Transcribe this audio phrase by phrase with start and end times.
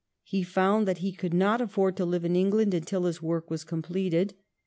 [0.23, 3.63] He found that he could not afford to live in England until his work was
[3.63, 4.33] completed.